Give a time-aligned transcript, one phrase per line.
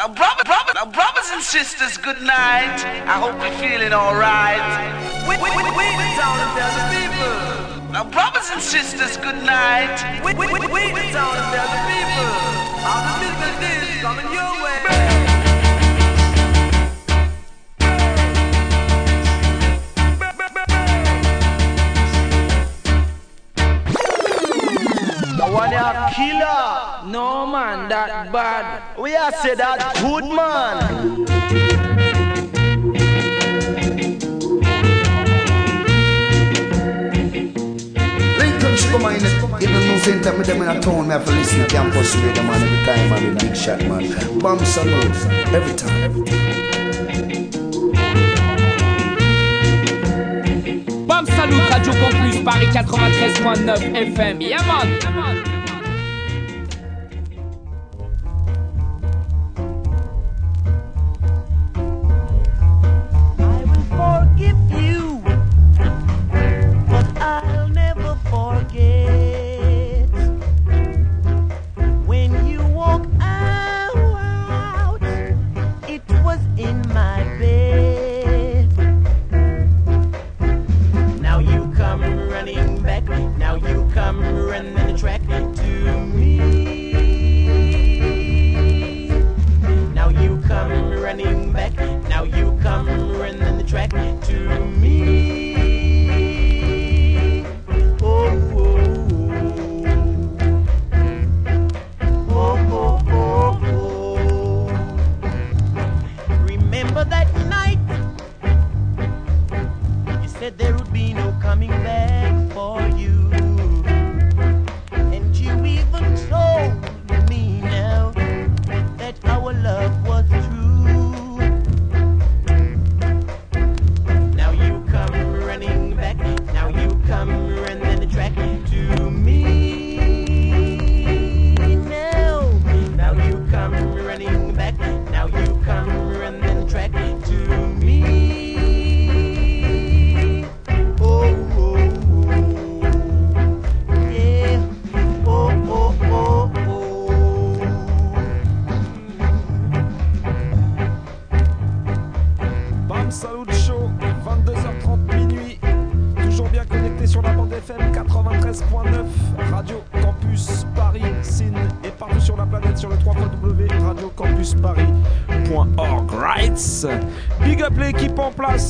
[0.00, 2.80] Now, brother, brother, now, brothers and sisters, good night.
[3.04, 4.64] I hope you're feeling alright.
[5.28, 7.92] We, we, we, we town and tell the people.
[7.92, 10.00] Now, brothers and sisters, good night.
[10.24, 12.32] We, we, we, we town and tell the people.
[12.80, 15.20] All the business is coming your way.
[25.52, 26.79] one a killer.
[27.10, 28.96] No man, that bad.
[28.96, 31.26] We are say that good man.
[38.92, 39.16] come on,
[39.60, 42.14] even no same time with them in a town, me have to listen to campus
[42.14, 44.38] radio, man, every time, man, big shot, man.
[44.38, 45.16] Bam Salute,
[45.52, 46.02] every time.
[46.04, 46.40] Every time.
[51.08, 54.48] Bam Salut, Radio Campus, Paris 93.9 FM.
[54.48, 55.59] Yeah, man.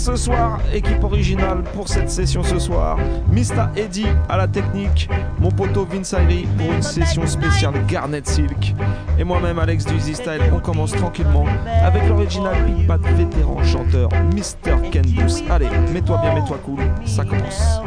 [0.00, 2.98] Ce soir, équipe originale pour cette session ce soir.
[3.30, 5.08] Mista Eddy à la technique,
[5.38, 6.14] mon poteau Vince
[6.56, 8.74] pour une session spéciale Garnet Silk.
[9.18, 11.44] Et moi-même Alex du Style, on commence tranquillement
[11.84, 14.90] avec l'original Big Bad vétéran chanteur Mr.
[14.90, 15.44] Kendus.
[15.50, 17.80] Allez, mets-toi bien, mets-toi cool, ça commence.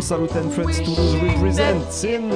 [0.00, 2.30] Salut and Friends Toulouse represents in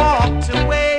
[0.00, 0.89] cherish love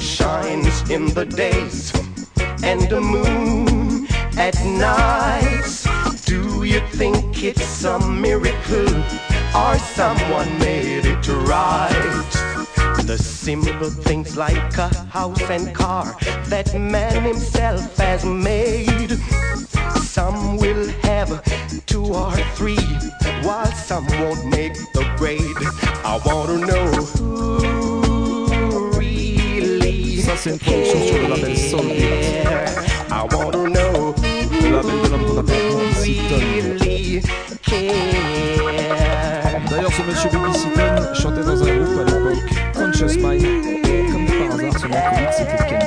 [0.00, 1.92] shines in the days
[2.62, 4.06] and the moon
[4.38, 5.64] at night.
[6.24, 8.94] Do you think it's a miracle
[9.54, 12.32] or someone made it right?
[13.04, 19.18] The simple things like a house and car that man himself has made.
[20.00, 21.42] Some will have
[21.86, 22.84] two or three,
[23.42, 25.62] while some won't make the grade.
[26.04, 28.01] I wanna know
[30.32, 32.04] Ça, c'est une production sur le label Soul Beat.
[33.10, 34.14] I wanna know
[34.62, 35.56] Le label de l'homme qu'on appelle.
[39.68, 43.44] D'ailleurs, ce monsieur Seaton chantait dans un groupe à l'époque, Conscious Mind.
[43.44, 44.88] Et comme par hasard, son
[45.36, 45.80] c'était Ken.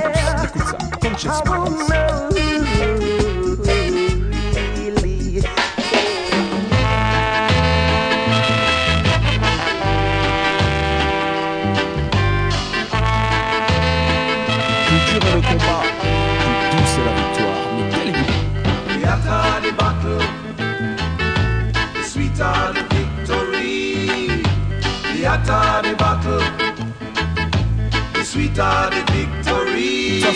[0.43, 2.64] Écoute ça, Conscious Mind.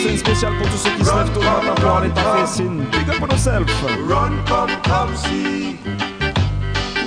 [0.00, 2.10] Ça, c'est une spéciale pour tous ceux qui se lèvent tôt le matin pour aller
[2.10, 2.46] taffer.
[2.46, 3.66] C'est une big up on yourself.
[4.08, 5.76] Run, come, come, see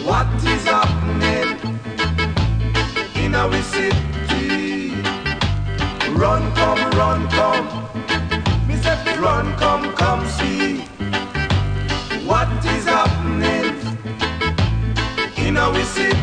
[0.05, 1.57] what is happening
[3.15, 4.93] in our city.
[6.15, 7.67] Run, come, run, come.
[8.67, 10.83] Me say, run, come, come, see
[12.25, 13.75] what is happening
[15.37, 16.22] in our city.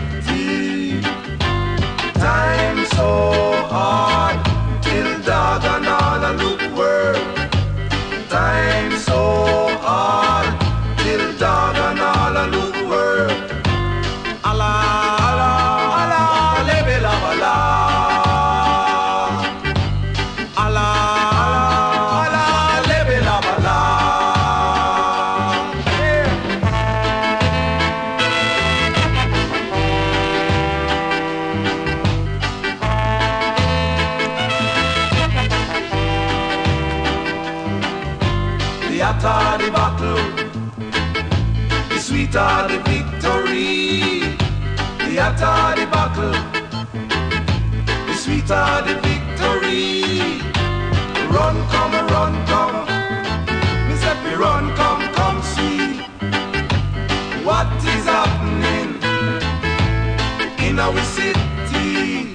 [60.81, 62.35] Our city.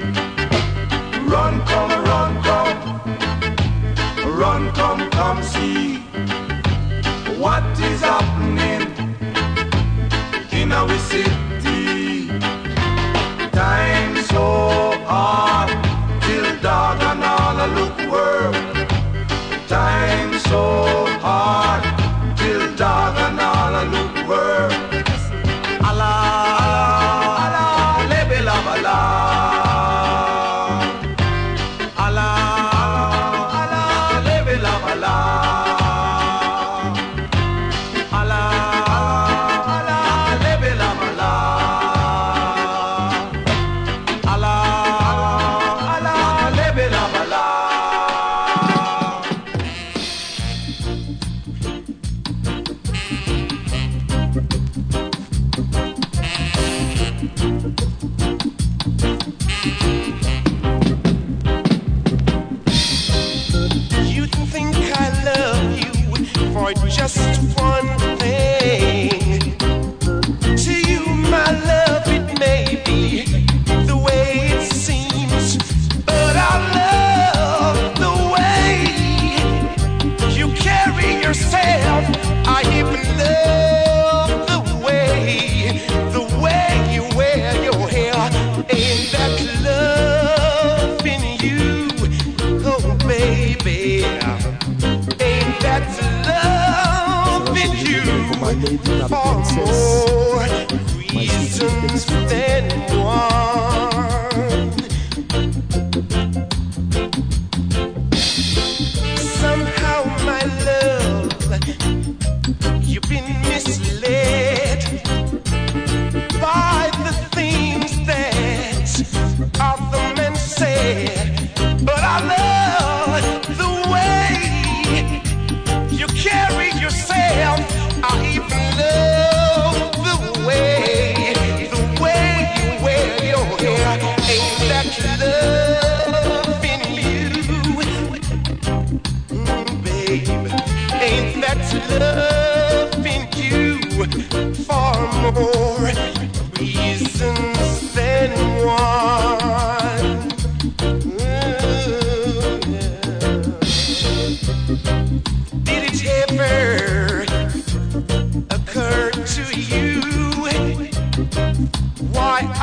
[1.26, 3.02] Run, come, run, come.
[4.40, 5.98] Run, come, come see
[7.40, 8.84] what is happening
[10.52, 11.45] in our city.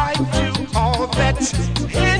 [0.04, 2.11] I do all that.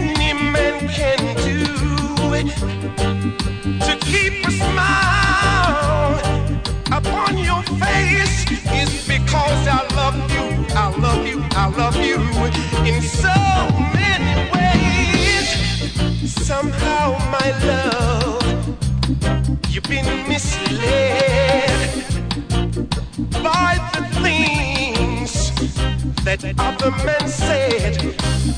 [26.33, 26.91] of the
[27.29, 27.99] said,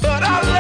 [0.00, 0.53] But I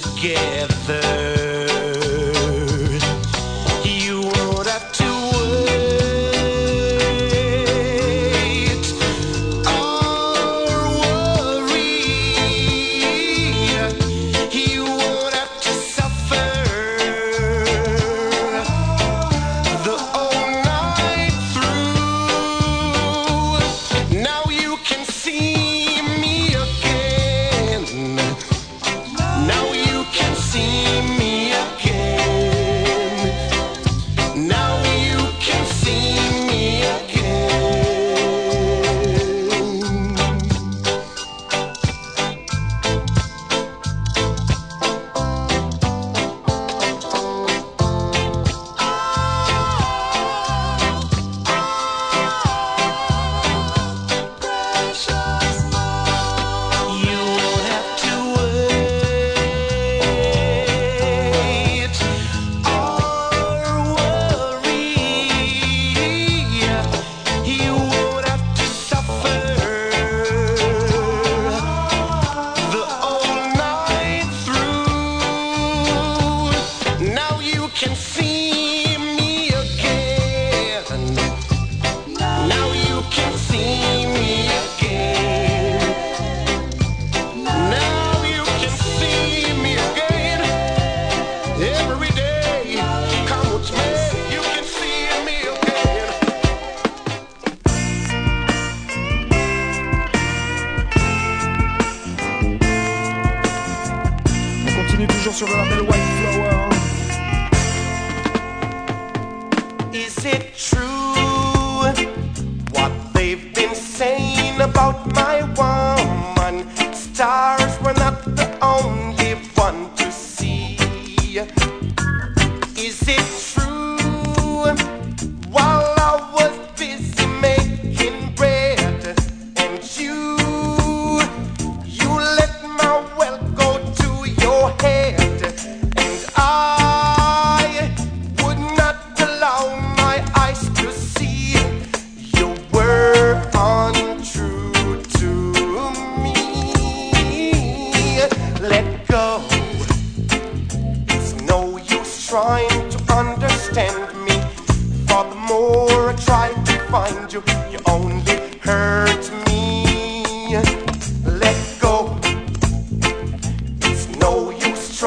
[0.00, 1.37] together.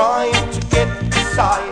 [0.01, 1.70] Trying to get beside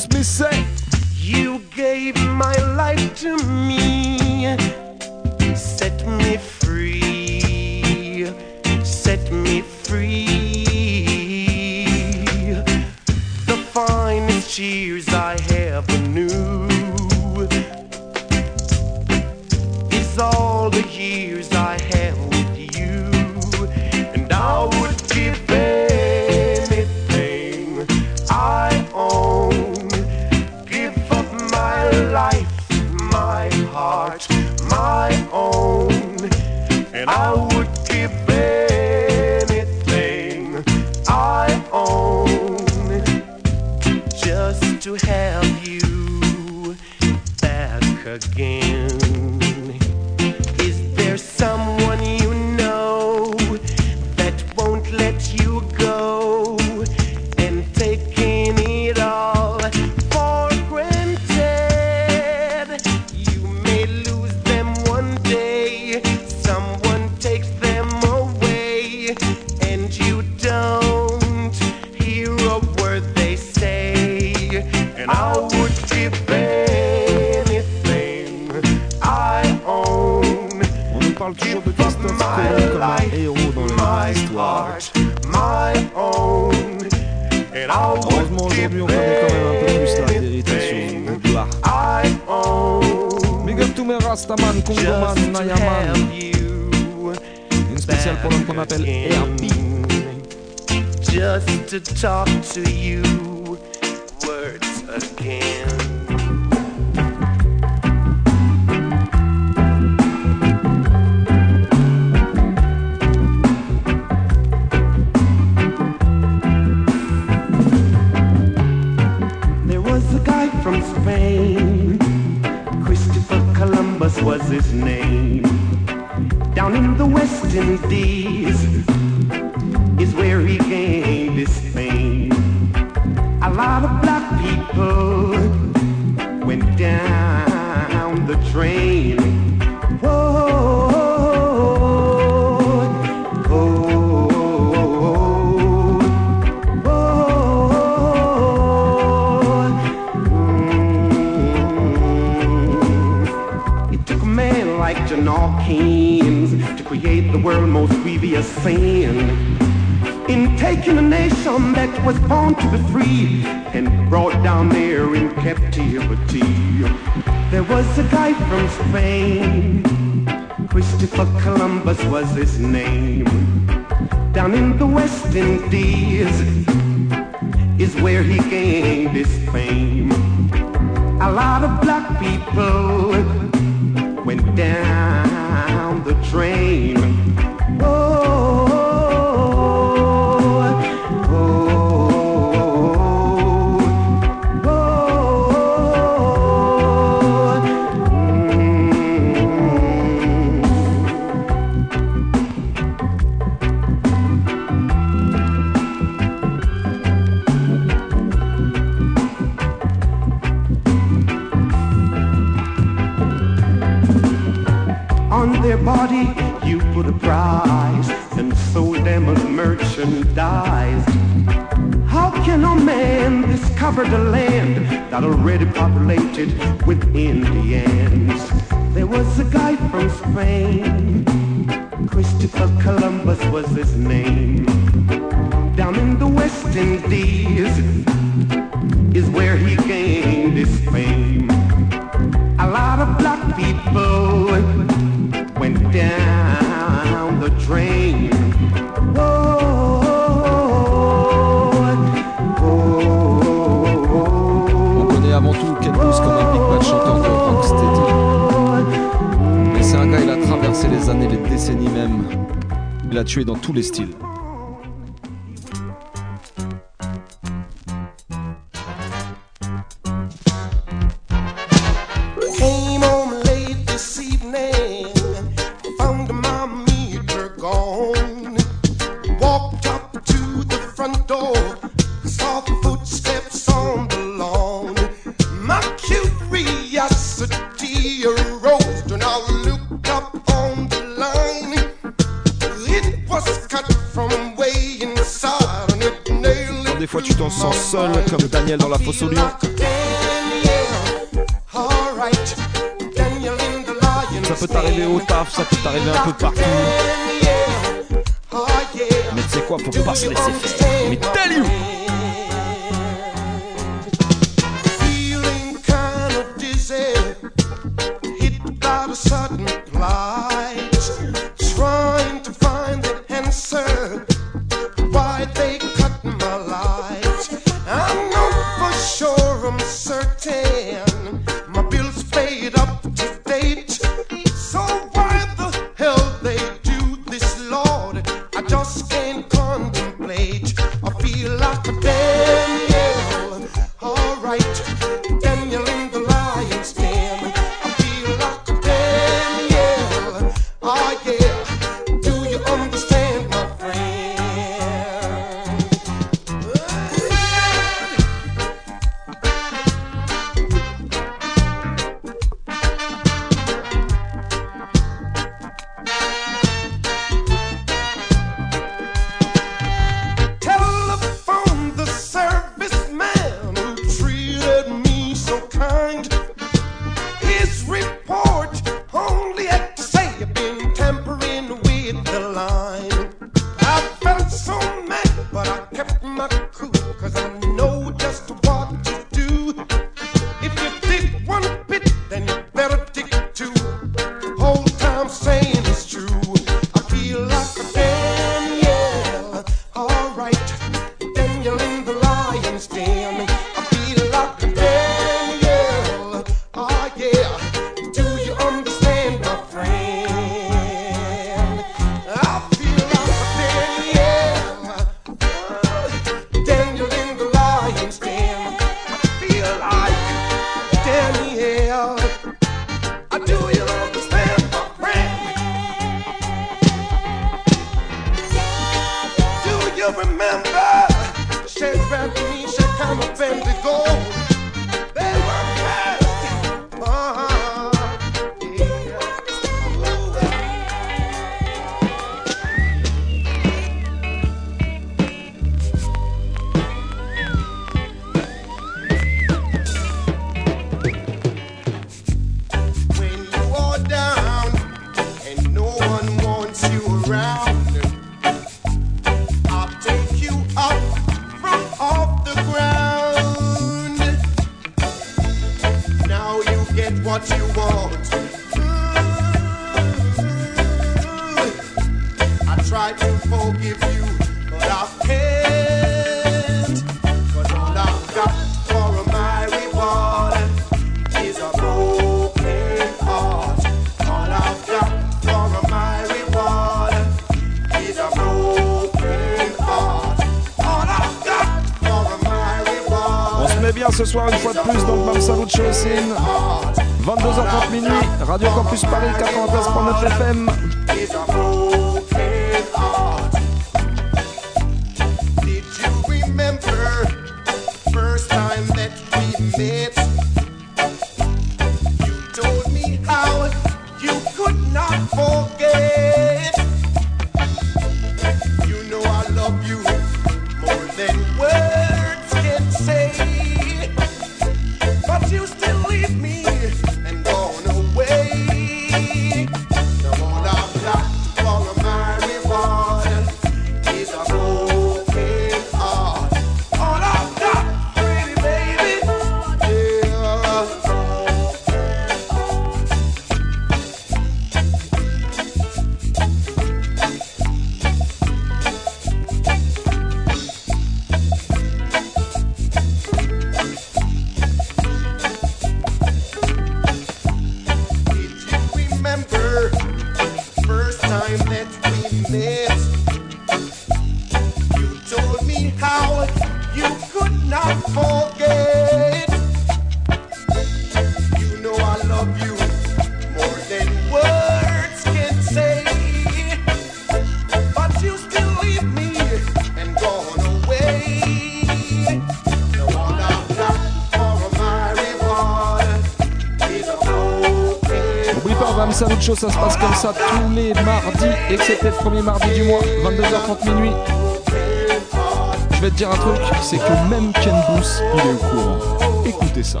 [596.90, 599.44] c'est que même Ken Booth, il est au courant.
[599.44, 600.00] Écoutez ça.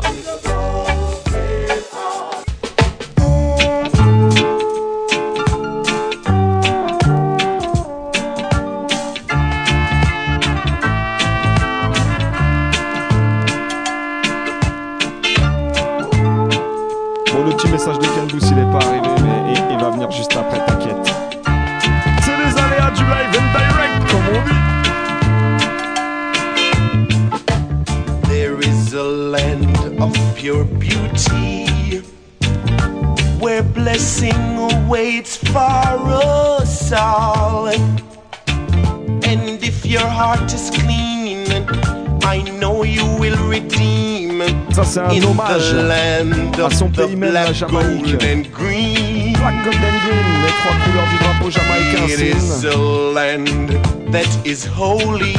[47.08, 49.32] The black, gold, and green.
[49.32, 52.04] Black Golden Green, les trois couleurs du drapeau jamaïcain.
[52.06, 53.70] It is a land
[54.12, 55.32] that is holy.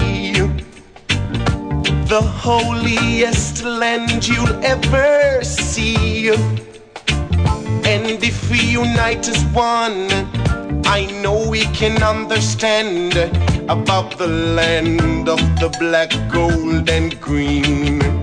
[2.07, 6.31] The holiest land you'll ever see.
[7.85, 10.09] And if we unite as one,
[10.85, 13.15] I know we can understand
[13.69, 18.18] about the land of the black, gold, and green.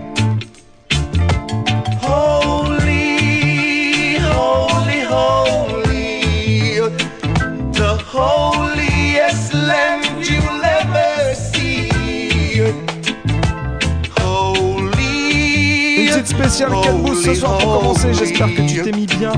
[16.47, 18.15] spécial Catboost ce soir pour commencer.
[18.15, 19.33] J'espère que tu t'es mis bien.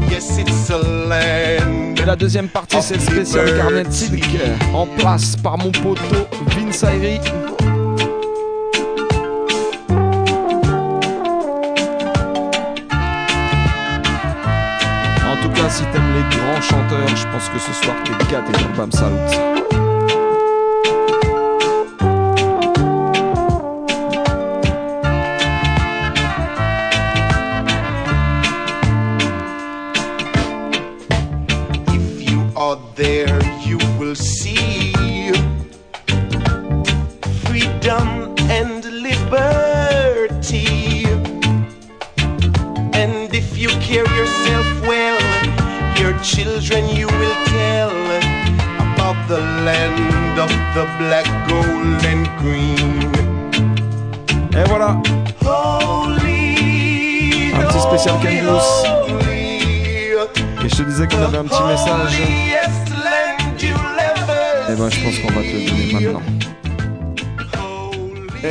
[1.97, 4.25] Et la deuxième partie, c'est le spécial Garnet Silk
[4.75, 7.19] en place par mon poteau Vince Ayri.
[15.27, 18.53] En tout cas, si t'aimes les grands chanteurs, je pense que ce soir t'es gâté
[18.53, 19.88] pour Bam Salut.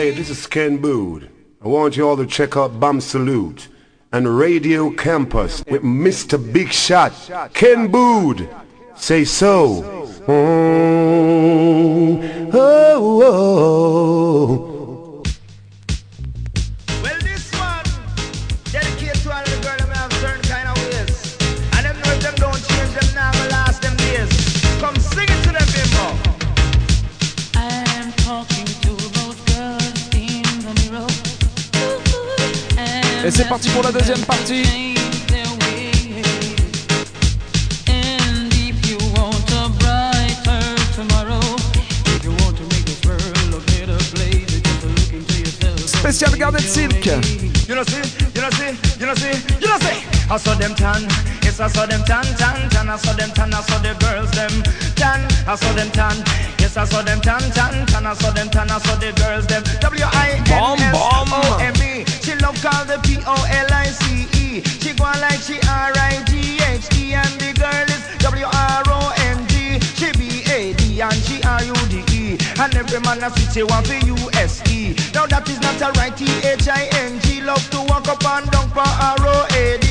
[0.07, 1.27] Hey, this is Ken Boothe.
[1.61, 3.67] I want you all to check out Bam Salute
[4.13, 6.37] and Radio Campus with Mr.
[6.53, 7.11] Big Shot,
[7.53, 8.47] Ken Boothe.
[8.95, 9.83] Say so.
[10.29, 12.21] Oh,
[12.53, 13.96] oh, oh.
[33.27, 34.63] Et c'est parti pour la deuxième partie.
[45.87, 47.05] Special Garden Silk.
[47.67, 47.97] You know see,
[48.33, 50.07] you know see, you know see, you know see.
[50.29, 51.03] I saw them tan,
[51.43, 52.89] yes I saw them tan, tan, tan.
[52.89, 54.63] I saw them tan, I saw the girls them
[54.95, 55.19] tan.
[55.45, 56.15] I saw them tan,
[56.67, 58.05] Yes, I saw them tan tan tan.
[58.05, 58.69] I saw them tan.
[58.69, 59.63] I saw the girls them.
[59.79, 62.03] W I N S O M E.
[62.19, 64.59] She love call the P O L I C E.
[64.83, 68.83] She go like she R I G H E and the girl is W R
[68.83, 69.79] O N G.
[69.95, 72.37] She B A D and she R U D E.
[72.59, 73.31] And every man a
[73.63, 74.91] one for U S E.
[75.15, 76.11] Now that is not a right.
[76.17, 77.39] T H I N G.
[77.39, 79.86] Love to walk up and for R O A D.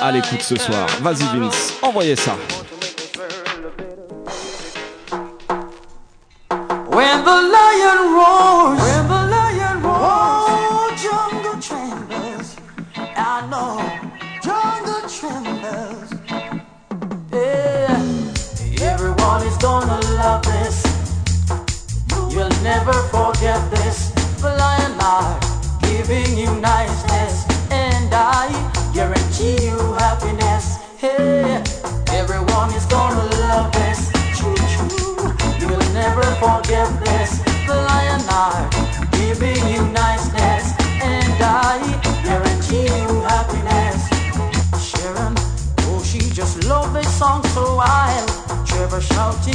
[0.00, 0.86] À l'écoute ce soir.
[1.00, 2.36] Vas-y Vince, envoyez ça.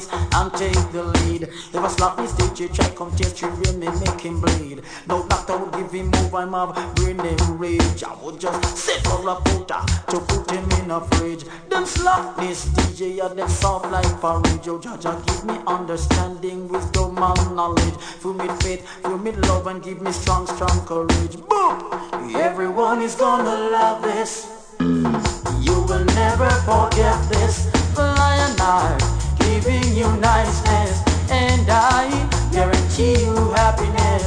[0.00, 1.42] slackness and take the lead.
[1.42, 4.82] If a slackness DJ try come test you real me make him bleed.
[5.08, 7.18] No doctor would give him move, I'm have brain
[7.58, 8.04] rage.
[8.04, 11.44] I would just sit for a putter to put him in a fridge.
[11.68, 14.68] Them slackness DJ and them soft like porridge.
[14.68, 17.96] Oh, Jaja give me understanding, wisdom and knowledge.
[18.20, 21.36] Fill me faith, fill me love and give me strong, strong courage.
[21.48, 22.34] Boom!
[22.34, 24.48] Everyone is gonna love this.
[24.80, 27.68] You will never forget this.
[27.94, 32.08] And I, giving you niceness, and I
[32.52, 34.24] guarantee you happiness.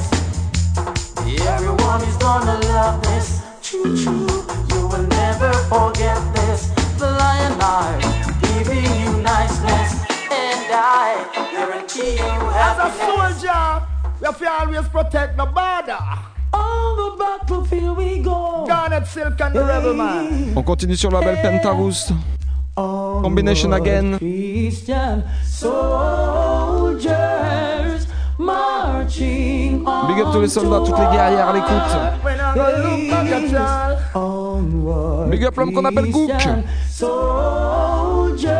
[1.48, 3.42] Everyone is gonna love this.
[3.62, 4.28] Choo choo,
[4.74, 6.72] you will never forget this.
[6.98, 8.00] Fly and I,
[8.42, 9.92] giving you niceness,
[10.32, 12.66] and I guarantee you happiness.
[12.66, 13.86] As a soldier,
[14.20, 16.00] we have to always protect the border.
[16.54, 18.66] On the battlefield we go.
[18.68, 20.54] Garnett Silk and the Rebel Man.
[20.56, 22.14] On continue sur le label Pentaroost.
[22.76, 24.18] Combination again.
[24.18, 27.16] Christian soldiers
[28.38, 30.08] marching on.
[30.08, 31.96] Big up tous les soldats, toutes les guerrières à l'écoute.
[35.32, 36.32] Big up l'homme qu'on appelle Cook.
[36.90, 38.52] Soldiers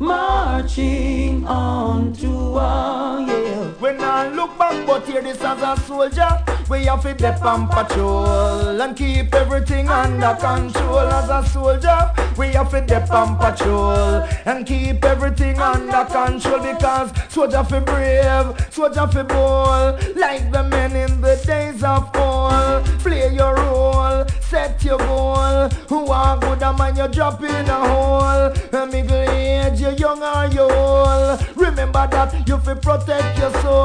[0.00, 3.45] marching on to war, yeah.
[3.86, 7.68] When I look back, but here this as a soldier, we have to dip on
[7.68, 10.98] patrol and keep everything under control.
[10.98, 17.12] As a soldier, we have to dip on patrol and keep everything under control because
[17.32, 22.84] soldier fi brave, soldier fi bold, like the men in the days of old.
[23.04, 25.68] Play your role, set your goal.
[25.88, 28.52] Who are good a man, you drop in a hole.
[28.86, 31.56] Middle age, you young or you old.
[31.56, 33.75] Remember that you fi protect your soul.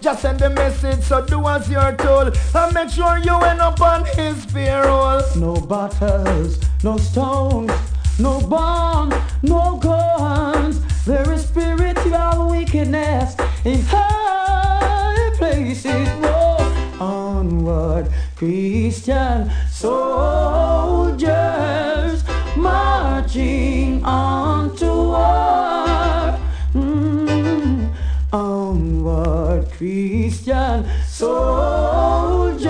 [0.00, 2.36] Just send a message, so do as you're told.
[2.54, 5.20] And make sure you end up on his payroll.
[5.34, 7.72] No battles, no stones,
[8.18, 10.80] no bombs, no guns.
[11.04, 16.08] There is spiritual wickedness in high places.
[16.20, 16.56] Whoa.
[17.00, 20.45] Onward, Christian soldiers
[29.76, 32.66] Christian soldiers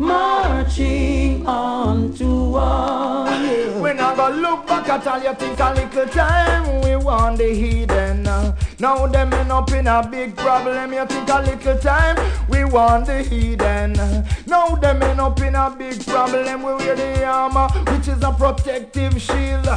[0.00, 3.26] marching on to war.
[3.80, 7.54] When I go look back at all, you think a little time we want the
[7.54, 8.24] heathen.
[8.80, 10.92] Now them end up in a big problem.
[10.92, 12.16] You think a little time
[12.48, 13.92] we want the heathen.
[14.46, 16.64] Now them end up in a big problem.
[16.64, 19.68] We wear the armor, which is a protective shield.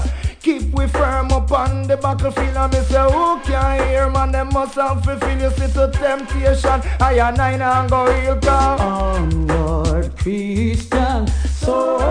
[0.41, 4.49] Keep we firm up on the battlefield and me say who can hear man them
[4.51, 10.17] must have fulfill you see to temptation I and nine and go real calm Onward,
[10.17, 12.01] Christian soldiers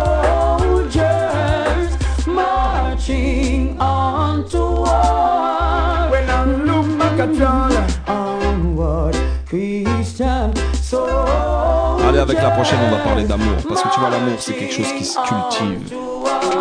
[2.29, 6.11] marching on to war.
[6.13, 7.75] When I look back at y'all
[8.07, 11.80] Onward, Christian soldiers.
[12.11, 13.55] Allez, avec la prochaine, on va parler d'amour.
[13.69, 15.95] Parce que tu vois, l'amour, c'est quelque chose qui se cultive.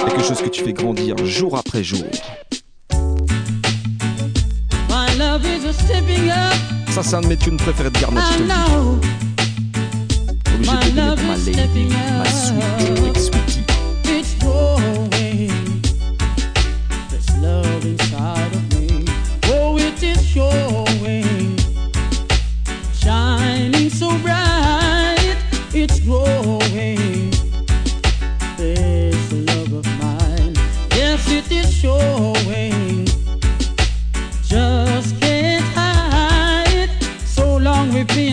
[0.06, 2.06] Quelque chose que tu fais grandir jour après jour.
[4.88, 6.54] My love is a stepping up.
[6.92, 8.54] Ça, c'est un de mes tunes préférés de Garnet, je te le dis.
[10.54, 13.39] Obligé de ma lady, ma sweet,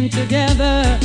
[0.07, 0.99] long together.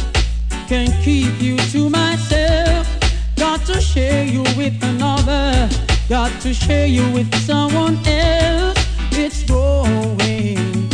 [0.68, 2.88] Can't keep you to myself.
[3.36, 5.70] Got to share you with another.
[6.10, 8.78] Got to share you with someone else.
[9.12, 10.90] It's growing.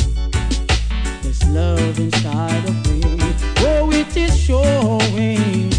[1.21, 3.01] This love inside of me.
[3.59, 5.71] Oh, it is showing.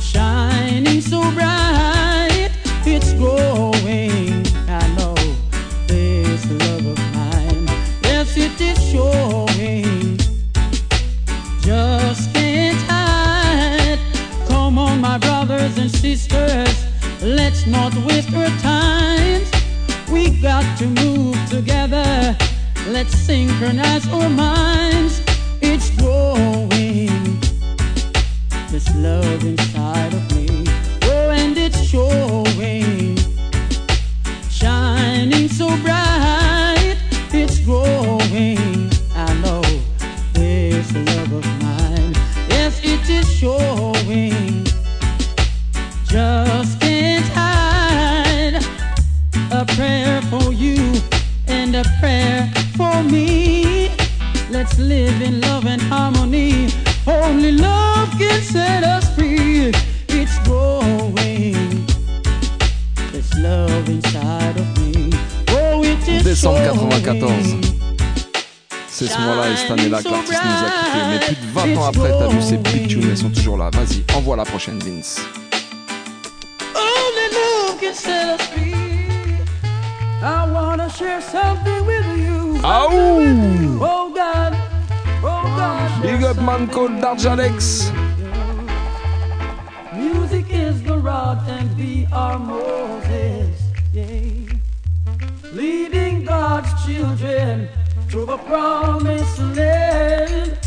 [0.00, 2.50] Shining so bright.
[2.84, 3.75] It's growing.
[15.86, 16.84] And sisters.
[17.22, 19.42] Let's not waste our time.
[20.10, 22.36] We got to move together.
[22.88, 25.22] Let's synchronize our minds.
[25.62, 27.38] It's growing.
[28.70, 30.64] This love inside of me.
[31.02, 33.16] Oh, and it's showing.
[34.50, 36.96] Shining so bright.
[37.32, 38.75] It's growing.
[54.76, 56.68] Let's live in love and harmony.
[57.06, 59.72] Only love can set us free.
[60.08, 61.86] It's growing.
[63.10, 65.12] This love inside of me.
[65.48, 66.90] Oh, it is Décembre showing.
[66.90, 67.56] 94.
[68.86, 71.06] C'est ce mois-là et cette année-là que l'artiste nous a quittés.
[71.10, 73.70] Mais plus de 20 ans après, t'as vu ces big tunes, elles sont toujours là.
[73.72, 75.22] Vas-y, envoie la prochaine, Vince.
[76.74, 78.74] Only love can set us free.
[80.22, 82.60] I wanna share something with you.
[82.62, 83.95] Aou Oh God, oh God.
[86.16, 87.92] Big up man called Darjalex.
[89.94, 93.60] Music is the rod and we are Moses.
[93.92, 94.56] Yeah.
[95.52, 97.68] Leading God's children
[98.08, 100.58] to the promised land.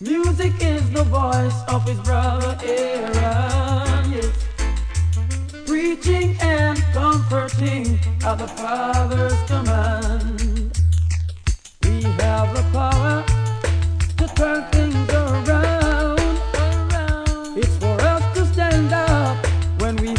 [0.00, 4.12] Music is the voice of his brother Aaron.
[4.12, 4.36] Yes.
[5.66, 10.78] Preaching and comforting at the Father's command.
[11.84, 13.37] We have the power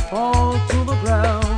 [0.09, 1.48] fall to the ground.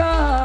[0.00, 0.37] Africa.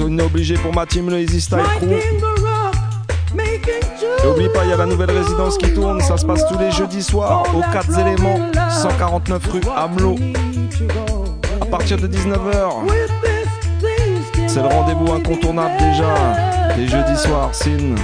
[0.00, 1.86] Une obligée pour ma team, le Easy Style Crew.
[1.86, 2.74] Striking the rock,
[3.34, 6.46] making Et oublie pas, il y a la nouvelle résidence qui tourne, ça se passe
[6.48, 8.40] tous les jeudis soirs aux 4 éléments,
[8.70, 10.16] 149 rue Hamelot,
[11.60, 12.90] à partir de 19h.
[14.46, 16.14] C'est le rendez-vous incontournable déjà,
[16.76, 17.94] les jeudis soirs, Sin.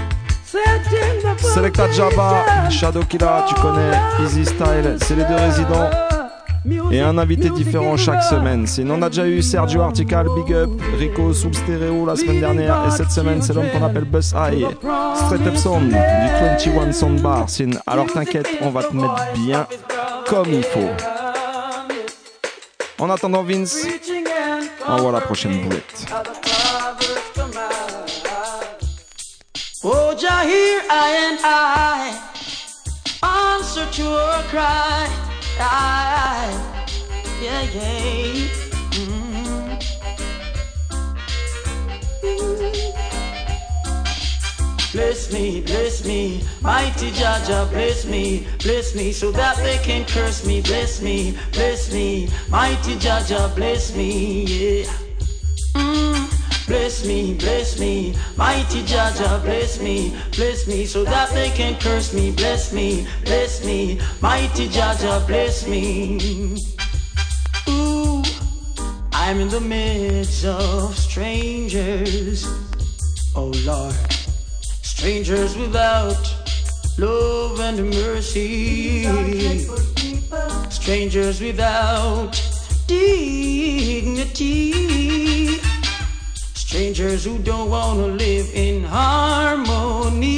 [1.38, 5.90] Selecta Jabba, Shadow Killa, tu connais, Easy Style, c'est les deux résidents.
[6.90, 8.66] Et un invité différent chaque semaine.
[8.66, 12.40] Sinon, on a déjà eu Sergio Artical, Big Up, Rico sous le stéréo la semaine
[12.40, 12.86] dernière.
[12.86, 14.66] Et cette semaine, c'est l'homme qu'on appelle Buzz High.
[15.14, 17.48] Straight Up Sound, du 21 Sound Bar.
[17.48, 17.70] Sin.
[17.86, 19.66] Alors t'inquiète, on va te mettre bien
[20.26, 20.90] comme il faut.
[22.98, 23.86] En attendant, Vince,
[24.86, 26.06] envoie la prochaine boulette.
[29.84, 32.18] Oh, Jah, here I and I
[33.22, 35.27] answer to your cry.
[35.58, 36.54] Yeah,
[37.42, 37.66] yeah.
[38.94, 39.82] Mm.
[44.92, 50.46] Bless me, bless me, mighty Jaja, bless me, bless me, so that they can curse
[50.46, 50.60] me.
[50.60, 54.86] Bless me, bless me, mighty Jaja, bless me, yeah.
[55.74, 56.37] Mm.
[56.68, 62.12] Bless me, bless me, mighty Jaja, bless me, bless me, so that they can curse
[62.12, 62.30] me.
[62.30, 66.20] Bless me, bless me, mighty Jaja, bless me.
[67.70, 68.22] Ooh,
[69.14, 72.46] I'm in the midst of strangers.
[73.34, 73.94] Oh Lord,
[74.82, 76.20] strangers without
[76.98, 79.06] love and mercy.
[80.68, 82.38] Strangers without
[82.86, 84.58] dignity.
[86.68, 90.28] Strangers who don't wanna live in harmony.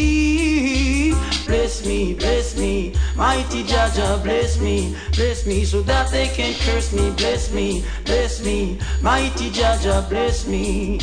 [1.44, 6.92] Bless me, bless me, mighty Jaja, bless me, bless me, so that they can curse
[6.92, 7.10] me.
[7.16, 11.00] Bless me, bless me, mighty Jaja, bless me.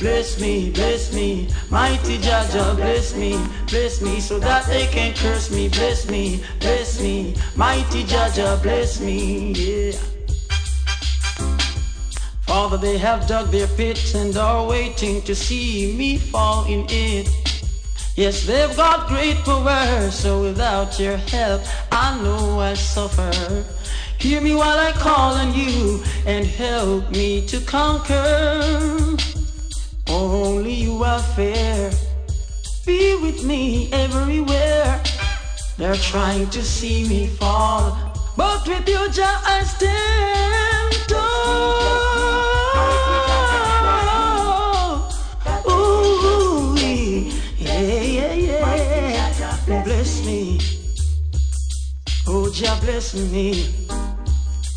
[0.00, 3.38] Bless me, bless me, mighty Jaja, bless me,
[3.68, 5.68] bless me, so that they can curse me.
[5.68, 10.11] Bless me, bless me, mighty Jaja, bless me, yeah.
[12.52, 17.26] Father, they have dug their pits and are waiting to see me fall in it.
[18.14, 23.32] Yes, they've got great power, so without your help, I know I suffer.
[24.18, 29.16] Hear me while I call on you and help me to conquer.
[30.08, 31.90] Only you are fair.
[32.84, 35.02] Be with me everywhere.
[35.78, 37.96] They're trying to see me fall,
[38.36, 42.01] but with you, Jah, I stand tall.
[49.80, 50.60] Bless me.
[52.28, 53.54] Oh, Jah, bless me.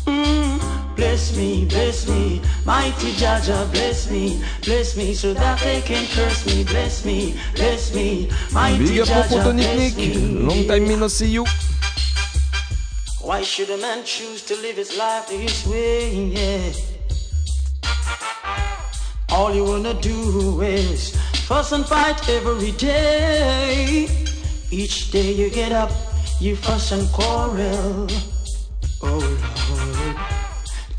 [0.06, 6.06] Mm, bless me, bless me, mighty Jaja, bless me, bless me, so that they can
[6.08, 10.14] curse me, bless me, bless me, mighty Big up mon Jaja, bless me.
[10.14, 11.44] Long time me no see you.
[13.20, 16.14] Why should a man choose to live his life this way?
[16.26, 16.72] Yeah.
[19.30, 21.14] All you wanna do is
[21.46, 24.25] fuss and fight every day.
[24.70, 25.90] Each day you get up,
[26.40, 28.08] you fuss and quarrel.
[29.02, 30.36] Oh Lord.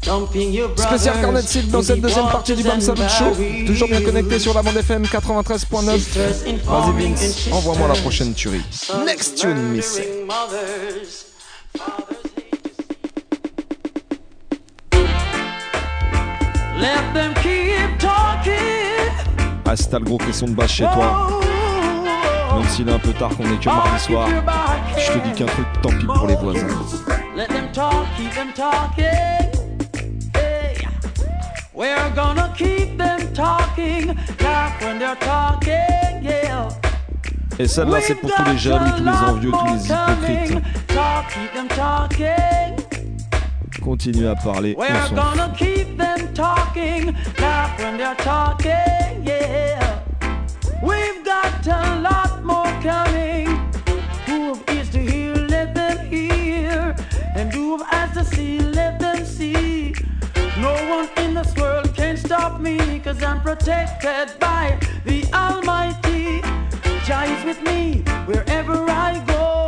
[0.01, 3.36] Dumping your brothers Spécial Carnet de Silk dans cette deuxième partie du Bam Salut Show.
[3.65, 5.97] Toujours bien connecté sur la bande FM 93.9.
[6.63, 8.63] Vas-y Vince, envoie-moi la prochaine tuerie.
[9.05, 9.99] Next tune, Miss.
[19.70, 21.41] Ah, si t'as le gros caisson de basse chez toi,
[22.58, 24.28] même s'il est un peu tard qu'on est que mardi soir,
[24.97, 26.68] je te dis qu'un truc, tant pis pour les voisins.
[27.36, 29.05] Let them talk, keep them talking.
[30.34, 30.76] Hey,
[31.74, 34.16] we're gonna keep them talking.
[34.41, 36.70] Laugh when they're talking, yeah.
[37.60, 40.64] Et celle-là, c'est pour tous les jaloux, tous les envieux, tous les hypocrites.
[40.88, 42.76] Talk, keep them talking.
[43.84, 45.78] Continuez à parler, We're on s'en fout.
[50.82, 53.47] We've got a lot more coming.
[54.28, 56.95] Who have ears to hear, let them hear.
[57.36, 59.93] And who have eyes to see, let them see.
[60.59, 66.41] No one in this world can stop me, cause I'm protected by the Almighty.
[67.05, 69.67] Jah is with me wherever I go.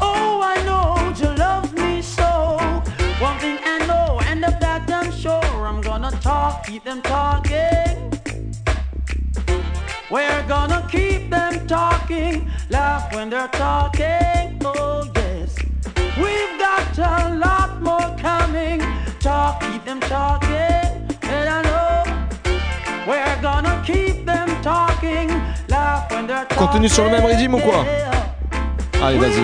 [0.00, 2.58] Oh, I know Jah loves me so.
[3.20, 8.11] One thing I know, and of that I'm sure, I'm gonna talk, keep them talking.
[10.12, 14.58] We're gonna keep them talking, laugh when they're talking.
[14.62, 15.56] Oh, yes.
[16.18, 18.82] We've got a lot more coming.
[19.20, 21.08] Talk, keep them talking.
[21.22, 22.04] And I know
[23.08, 25.30] we're gonna keep them talking,
[25.70, 26.58] laugh when they're talking.
[26.58, 27.86] Continue sur le même rythme ou quoi?
[29.02, 29.40] Allez, vas-y.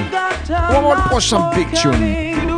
[0.51, 2.58] On va voir le prochain big tune.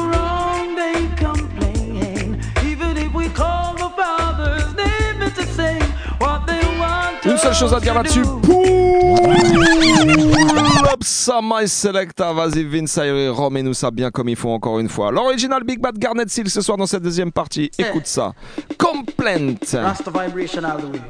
[7.40, 8.22] Seule chose à dire là-dessus.
[11.00, 12.32] ça, my selecta.
[12.32, 15.10] Vas-y, Vince Ayre, remets-nous ça bien comme il faut encore une fois.
[15.10, 17.70] L'original Big Bad Garnet Seal ce soir dans cette deuxième partie.
[17.78, 18.32] Écoute ça.
[18.78, 19.56] Complaint.
[19.72, 21.00] Rasta vibration all the way.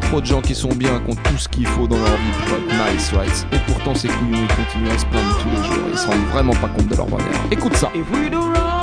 [0.00, 2.32] Trop de gens qui sont bien, qui ont tout ce qu'il faut dans leur vie
[2.46, 5.56] pour être nice, right Et pourtant, ces couillons, ils continuent à se plaindre tous les
[5.56, 5.88] jours.
[5.90, 7.28] Ils se rendent vraiment pas compte de leur bonheur.
[7.50, 7.90] Écoute ça.
[7.94, 8.81] If we do wrong,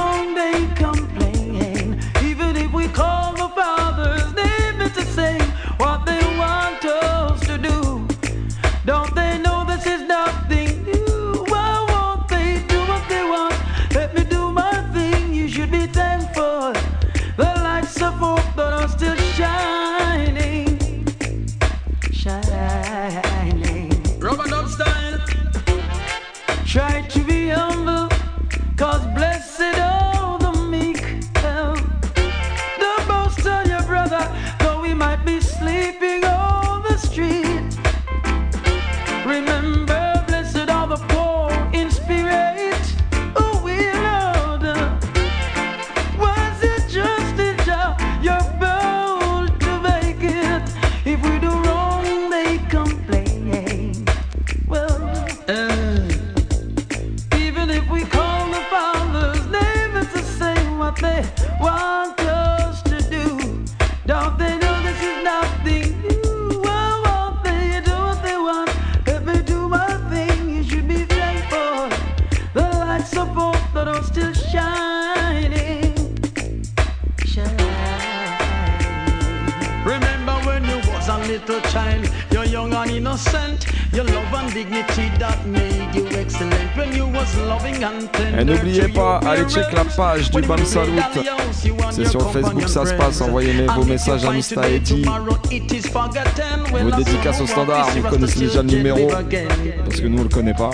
[92.86, 93.21] ça se passe.
[93.21, 95.03] Envoyez vos messages à Mista Eddy.
[95.03, 99.07] Vos dédicaces au standard, vous connaissez déjà le numéro.
[99.07, 100.71] Parce que nous, on le connaît pas.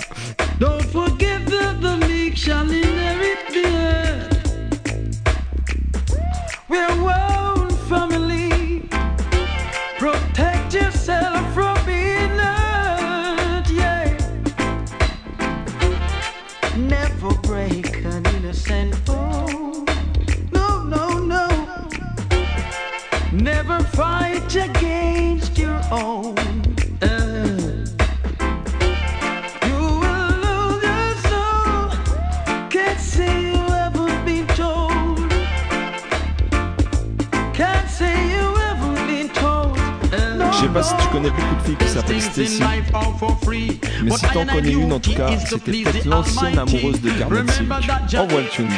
[45.48, 47.46] C'était peut-être l'ancienne amoureuse de Carmen
[48.16, 48.68] Envoie le tune,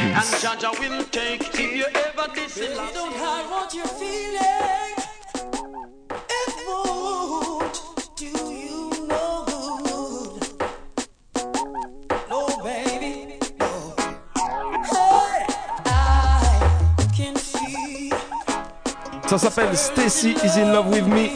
[19.29, 21.29] Ça s'appelle Stacy is in love with me.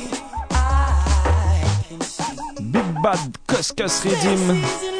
[2.58, 4.91] Big Bad Cuscus Redeem.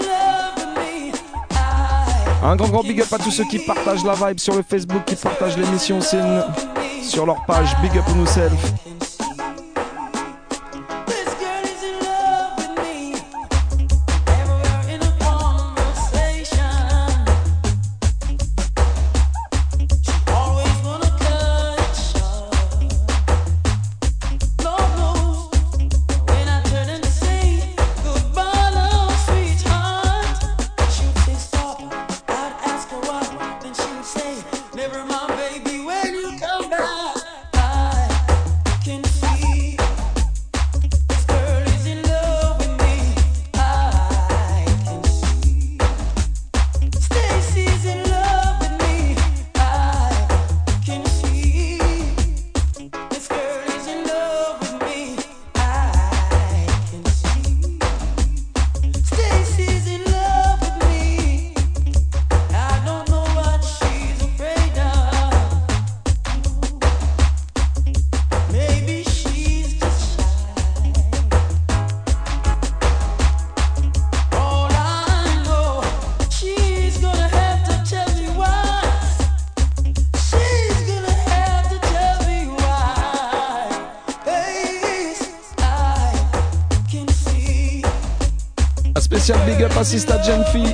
[2.45, 5.05] Un grand grand big up à tous ceux qui partagent la vibe sur le Facebook,
[5.07, 8.92] qui partagent l'émission sur leur page Big Up Yourself.
[89.83, 90.72] fascista de anfíbio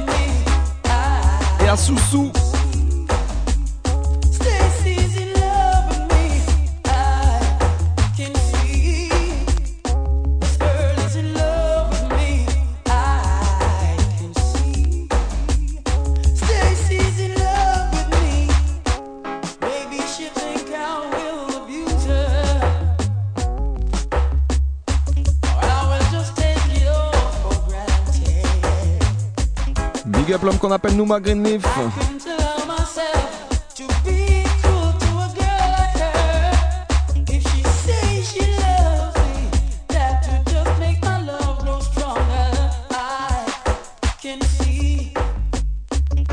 [30.68, 31.62] qu'on appelle Nouma Greenleaf.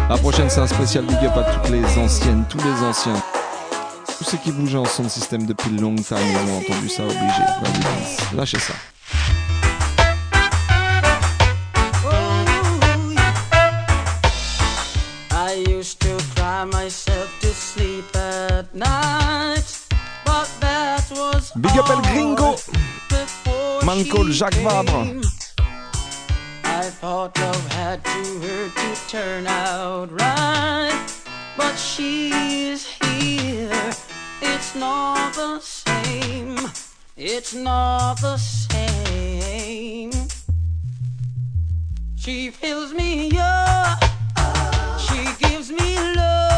[0.10, 3.14] La prochaine, c'est un spécial big up à toutes les anciennes, tous les anciens.
[4.18, 8.36] Tous ceux qui bougeaient en son système depuis longtemps, ils ont entendu ça obligé.
[8.36, 8.74] Lâchez ça.
[16.86, 19.66] myself to sleep at night.
[20.24, 22.56] But that was Big up El Gringo.
[23.84, 25.26] Manco Jacques Vabre.
[26.64, 31.08] I thought love had to hurt to turn out right.
[31.58, 32.30] But she
[32.70, 33.92] is here.
[34.44, 36.60] It's not the same.
[37.18, 40.12] It's not the same.
[42.16, 44.04] She fills me up.
[45.00, 46.55] She gives me love.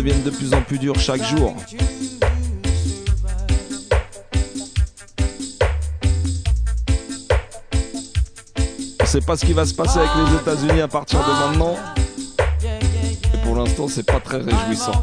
[0.00, 1.54] deviennent de plus en plus dures chaque jour.
[9.04, 11.76] C'est pas ce qui va se passer avec les États-Unis à partir de maintenant.
[12.62, 15.02] Et pour l'instant, c'est pas très réjouissant.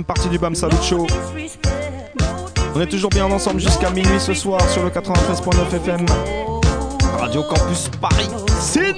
[0.00, 1.06] partie du BAM Salut Show.
[2.74, 6.06] On est toujours bien ensemble jusqu'à minuit ce soir sur le 93.9 FM.
[7.18, 8.28] Radio Campus Paris.
[8.58, 8.94] Sin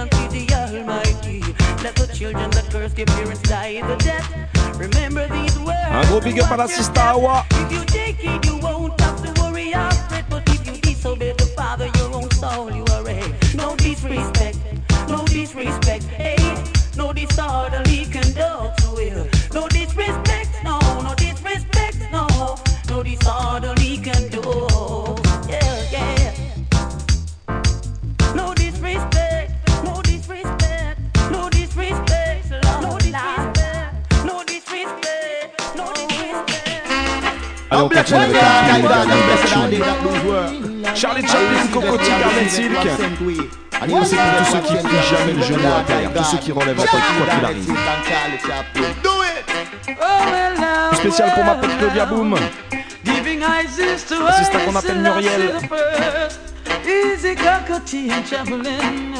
[0.00, 1.40] and feed the Almighty.
[1.82, 4.26] Let the children that curse their parents die the death.
[4.78, 5.90] Remember these words.
[5.90, 7.44] Un gros big up à la Sista Awa.
[7.50, 10.24] If you take it, you won't have to worry or fret.
[10.30, 13.20] But if you disobey the Father, your own soul you are a
[13.54, 14.58] No disrespect,
[15.08, 16.38] no disrespect, hey,
[16.96, 17.89] no disorderly
[40.94, 42.76] Charlie Chaplin, Cocotti, Garden Silk.
[43.80, 46.52] Allez, c'est pour tous ceux qui plient jamais le genou à terre, tous ceux qui
[46.52, 47.74] relèvent la tête quoi qu'il arrive.
[50.92, 52.36] Spécial pour ma petite Claudia Boom.
[54.20, 55.52] La sista qu'on appelle Muriel.
[56.86, 59.14] Easy cockatoo and traveling.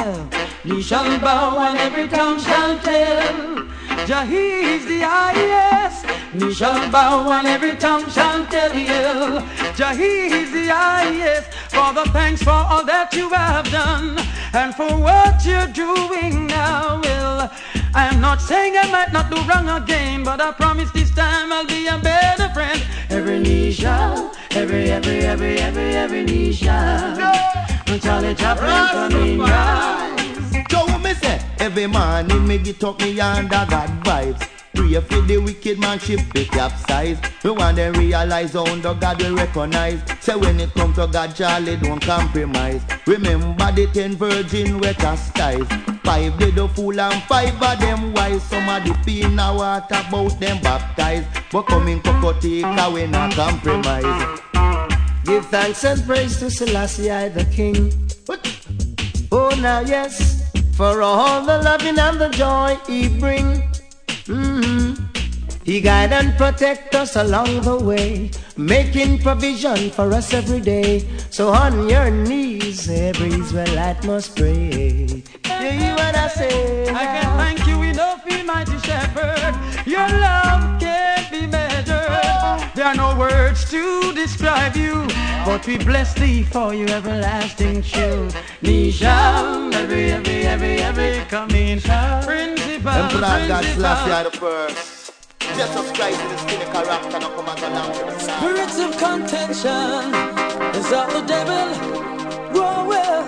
[0.64, 3.64] Knee shall bow and every tongue shall tell.
[4.06, 6.04] Jah he is the highest.
[6.32, 9.42] Knee shall bow and every tongue shall tell you.
[9.74, 11.50] Jah is the highest.
[11.70, 14.16] Father, thanks for all that you have done
[14.52, 17.00] and for what you're doing now.
[17.02, 17.52] Well,
[17.94, 21.66] I'm not saying I might not do wrong again, but I promise this time I'll
[21.66, 22.80] be a better friend.
[23.08, 27.50] Every knee shall, every, every, every, every, every knee shall.
[28.00, 30.64] Charlie Chaplin coming rise.
[30.70, 31.40] So what me say?
[31.58, 34.59] Every morning me get up me under God vibes.
[34.74, 37.18] Pray for the wicked man ship be capsize.
[37.42, 40.00] We want them realize how under God we recognize.
[40.20, 42.82] Say when it come to God, Charlie don't compromise.
[43.06, 45.66] Remember the ten virgin we chastise.
[46.04, 48.42] Five did the fool and five of them wise.
[48.44, 51.28] Some of the pin a water about them baptized.
[51.50, 54.40] But coming Cocotica we not compromise.
[55.24, 57.92] Give thanks and praise to Selassie I the King.
[59.32, 63.62] Oh, now, yes, for all the loving and the joy he bring.
[64.26, 64.96] Mhm.
[65.64, 71.04] He guide and protect us along the way, making provision for us every day.
[71.30, 75.22] So on your knees, every Israelite must pray.
[75.62, 76.88] You hear what I say?
[76.90, 79.54] I can thank you enough, mighty shepherd.
[79.86, 82.58] Your love can't be measured.
[82.74, 85.06] There are no words to describe you,
[85.44, 88.34] but we bless thee for your everlasting truth.
[88.62, 91.80] Nisham, every, every, every, every coming.
[92.82, 95.12] Principal, Emperor God Selassie the first.
[95.40, 98.38] Jesus Christ in his skin character now come and down to the side.
[98.40, 100.14] Spirits of contention
[100.74, 101.68] is of the devil.
[102.54, 103.26] Grow well.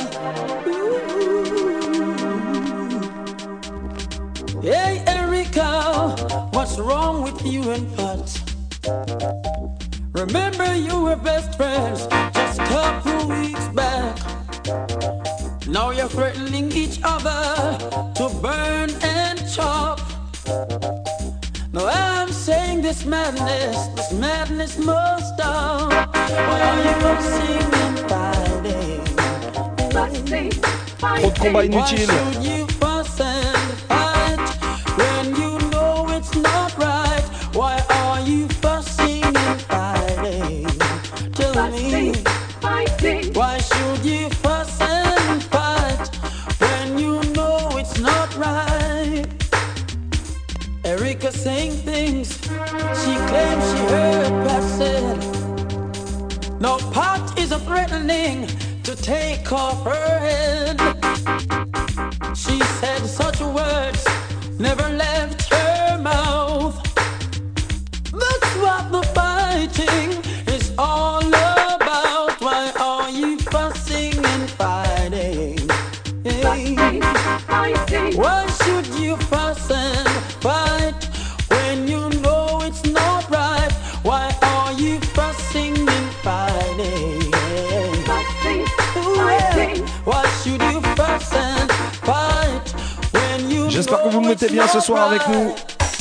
[4.62, 6.16] Hey, Erica,
[6.52, 8.40] what's wrong with you and Pat?
[10.14, 15.21] Remember you were best friends just a couple weeks back.
[15.72, 17.78] Now you're threatening each other
[18.16, 20.00] to burn and chop.
[21.72, 25.90] Now I'm saying this madness, this madness must stop.
[26.14, 29.02] Why are you fussing and fighting?
[31.10, 32.71] Trop de combats
[57.52, 58.46] a threatening
[58.82, 60.80] to take off her head.
[62.34, 64.06] She said such words
[64.58, 65.41] never left
[93.82, 95.56] J'espère que vous le mettez bien ce soir avec nous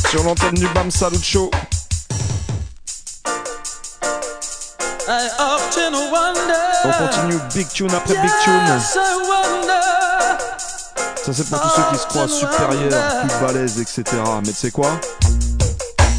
[0.07, 1.49] sur l'antenne du Bam Salut Show.
[6.85, 8.79] On continue Big Tune après Big Tune.
[11.25, 14.03] Ça c'est pour tous ceux qui se croient supérieurs, plus balèzes, etc.
[14.45, 14.91] Mais tu sais quoi?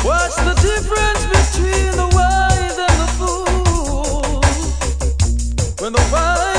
[0.04, 4.40] What's the difference between the wise and the fool?
[5.80, 6.51] When the wise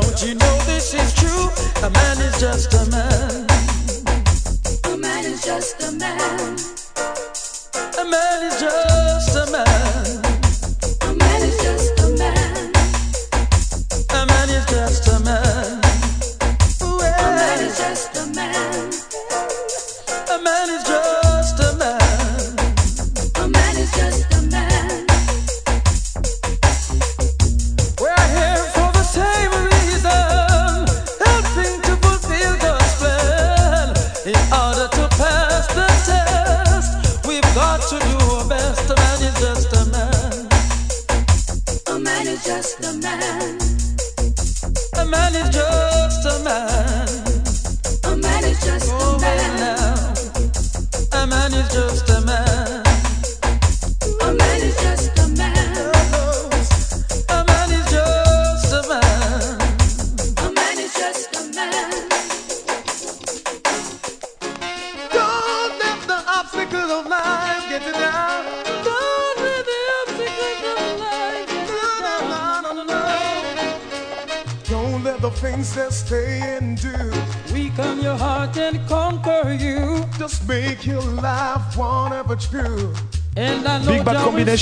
[0.00, 1.50] Don't you know this is true?
[1.86, 3.46] A man is just a man.
[4.84, 6.56] A man is just a man.
[7.98, 10.09] A man is just a man.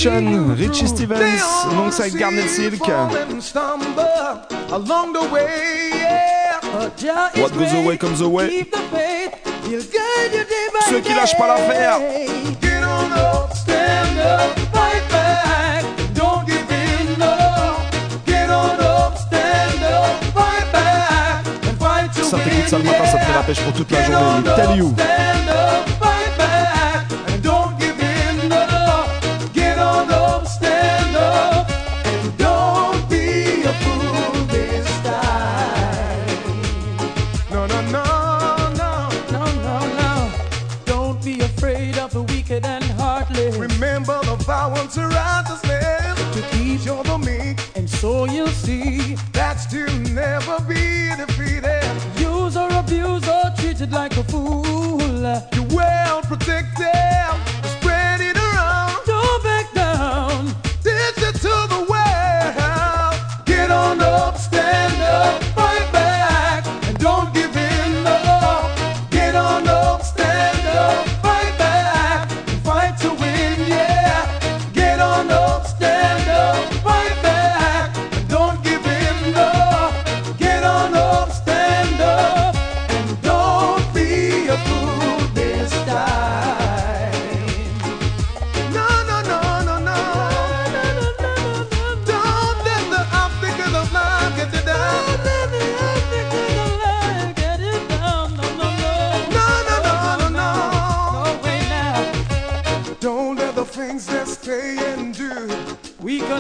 [0.07, 0.87] Richie.
[0.87, 1.43] Stevens,
[1.73, 2.87] alongside Garnet Silk.
[7.37, 8.69] What goes away comes away.
[10.89, 11.99] Ceux qui lâchent pas l'affaire.
[12.61, 15.85] Get on up, Stand up, fight back.
[16.15, 17.35] Don't give in, no.
[18.25, 21.45] Get on up, stand up, fight back.
[21.65, 23.73] And fight to Ça win, t'écoute ça le matin, ça te fait la pêche pour
[23.73, 24.51] toute la journée.
[24.55, 24.95] Tell you.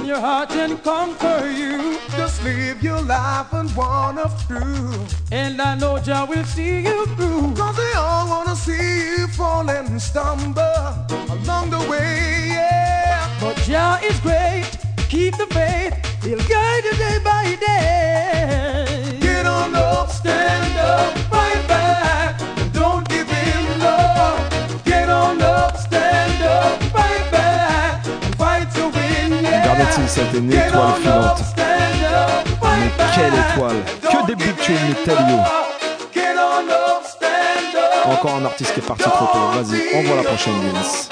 [0.08, 1.98] Your heart and conquer you.
[2.16, 4.90] just live your life and one of through.
[5.30, 7.54] And I know Jah will see you through.
[7.54, 10.62] Cause they all wanna see you fall and stumble
[11.28, 13.28] along the way, yeah.
[13.38, 14.70] But Jah is great.
[15.10, 15.94] Keep the faith.
[16.22, 18.77] He'll guide you day by day.
[30.08, 31.42] 2007 est une étoile filante.
[32.62, 34.44] Mais quelle étoile Que des bouts
[34.88, 35.38] Metalio
[38.06, 39.60] Encore un artiste qui est parti trop tôt.
[39.60, 41.08] Vas-y, envoie la prochaine, Vince.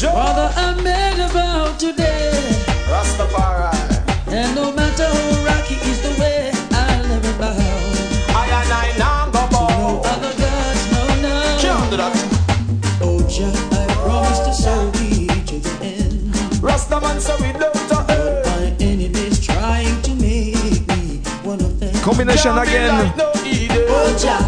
[0.00, 2.30] Brother, I'm mad about today.
[2.88, 3.76] Rastafari.
[4.30, 4.77] And no
[17.28, 18.08] so we don't But
[18.48, 20.24] my enemies trying to eh.
[20.24, 21.92] make me one of them.
[22.02, 23.12] Combination again.
[23.20, 23.84] no Eden.
[23.90, 24.44] Oh, Jah,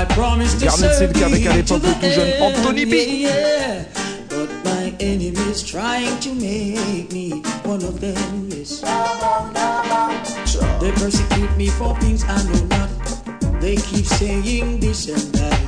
[0.00, 2.28] I promise to Garnett serve Silk avec à thee to l'époque the le tout jeune
[2.28, 2.56] end.
[2.56, 2.94] Anthony B.
[2.94, 3.84] Yeah, yeah.
[4.28, 8.48] But my enemies trying to make me one of them.
[8.50, 8.82] Yes.
[10.80, 12.90] They persecute me for things I know not.
[13.62, 15.60] They keep saying this and that.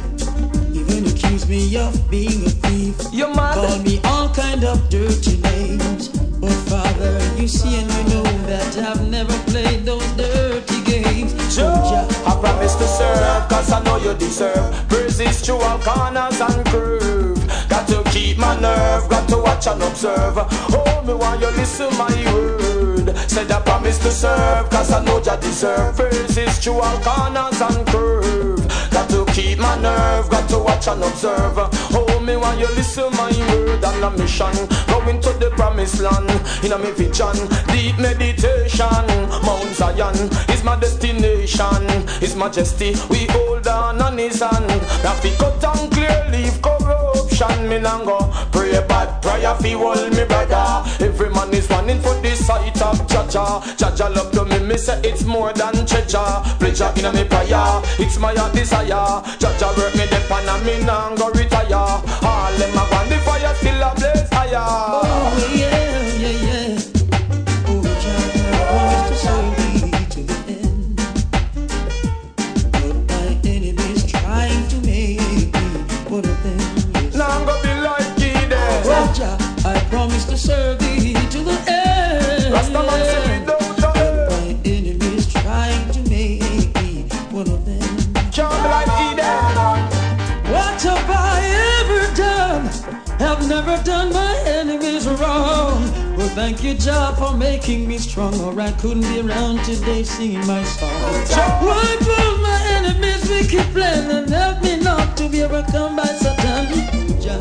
[0.74, 2.96] Even accuse me of being a thief.
[3.12, 3.54] You mad?
[3.54, 6.19] Call me all kind of dirty names.
[6.40, 11.32] But Father, you see and you know that I've never played those dirty games.
[11.52, 16.64] So I promise to serve, cause I know you deserve Praises through all corners and
[16.66, 20.38] curve Got to keep my nerve, got to watch and observe.
[20.38, 23.14] Oh, me want you listen my word.
[23.28, 27.86] Said I promise to serve, cause I know you deserve Praises through all corners and
[27.88, 29.89] curve Got to keep my nerve,
[30.28, 31.54] got to watch and observe.
[31.56, 34.52] Oh, me while you listen my word and a mission.
[34.88, 36.30] Going to the promised land,
[36.64, 37.36] in a me vision.
[37.68, 39.06] Deep meditation,
[39.44, 40.16] Mount Zion
[40.50, 41.86] is my destination.
[42.20, 44.68] His majesty, we hold on on his hand.
[45.02, 47.68] That we cut and clear, leave corruption.
[47.68, 48.18] Me go
[48.52, 50.84] pray bad prayer fi hold me brother.
[51.00, 53.62] Every man is running for the sight of Jaja.
[53.78, 56.42] Jaja love to me, me say it's more than treasure.
[56.58, 59.22] Pleasure in a me prayer, it's my desire.
[59.40, 63.54] Jaja work me dep and me nang go retire All them a want the fire
[63.54, 65.99] still a blaze higher oh yeah.
[100.16, 100.90] Singing my song.
[102.42, 106.66] My enemies' wicked plan and help me not to be overcome by Satan.
[107.20, 107.40] Jah,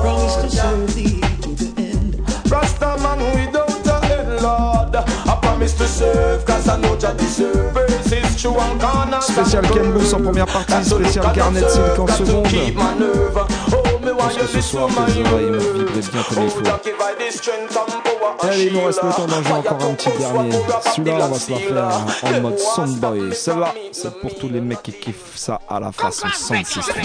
[0.00, 2.14] promise to serve thee to the end.
[2.52, 4.94] Rastaman without a head, Lord.
[4.96, 7.76] I promise to serve, cause I know Jah deserve.
[7.76, 12.46] And Spécial Ken Booth en première partie, spécial Garnet Silk en seconde.
[12.48, 13.46] keep my nerve.
[13.72, 15.76] Oh, me Je pense que ce soir, tes my oreilles me word.
[15.76, 18.03] vibraient bien comme il faut.
[18.40, 20.50] Allez, il nous reste le temps d'en jouer encore un petit dernier.
[20.94, 23.34] Celui-là, on va se la faire en mode Soundboy.
[23.34, 27.04] Celle-là, c'est pour tous les mecs qui kiffent ça à la façon Sound System.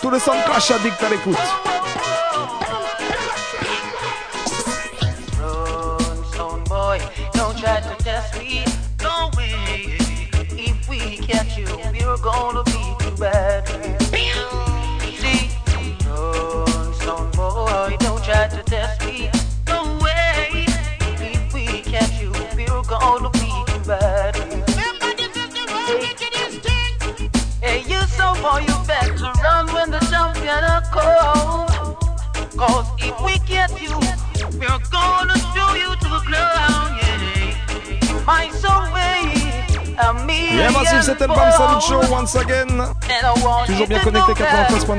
[0.00, 1.69] Tous les sound clash addict à l'écoute.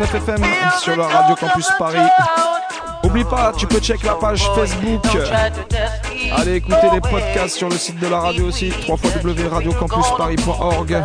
[0.02, 0.42] 93.9 FM
[0.82, 2.00] sur la Radio Campus Paris.
[3.04, 5.06] Oublie pas, tu peux check la page Facebook.
[6.36, 11.04] Allez écouter les podcasts sur le site de la radio aussi, www.radiocampusparis.org.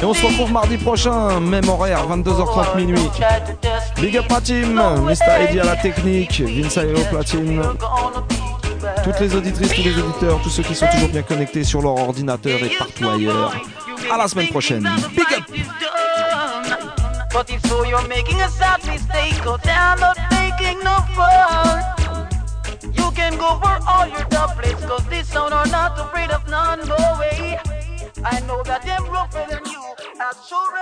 [0.00, 3.10] Et on se retrouve mardi prochain, même horaire, 22h30 minuit.
[4.00, 5.40] Big up ma team, Mr.
[5.40, 7.60] Eddie à la technique, Vince Aero platine.
[9.02, 11.94] Toutes les auditrices, tous les auditeurs, tous ceux qui sont toujours bien connectés sur leur
[11.94, 13.52] ordinateur et partout ailleurs.
[14.12, 14.88] À la semaine prochaine.
[17.68, 21.82] So, you're making a sad mistake, cause I'm not making no fun.
[22.94, 24.26] You can go for all your
[24.56, 27.58] plates, cause this sound are not afraid of none, no way.
[28.24, 29.82] I know that they're rougher than you,
[30.20, 30.72] as sure